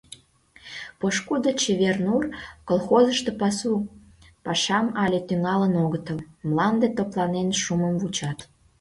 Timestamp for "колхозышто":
2.67-3.31